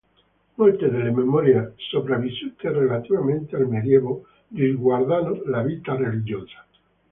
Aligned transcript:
Molte 0.55 0.89
delle 0.89 1.11
memorie 1.11 1.73
sopravvissute, 1.75 2.71
relativamente 2.71 3.55
al 3.55 3.67
medioevo, 3.67 4.25
riguardano 4.47 5.43
la 5.45 5.61
vita 5.61 5.95
religiosa. 5.95 6.65